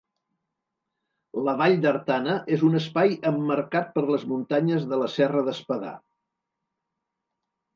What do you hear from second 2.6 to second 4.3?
un espai emmarcat per les